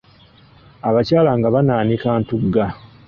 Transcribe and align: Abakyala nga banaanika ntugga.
Abakyala 0.87 1.31
nga 1.37 1.47
banaanika 1.53 2.09
ntugga. 2.21 2.65